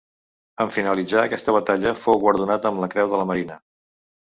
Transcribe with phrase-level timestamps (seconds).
[0.65, 3.65] En finalitzar aquesta batalla fou guardonat amb la Creu de la Marina.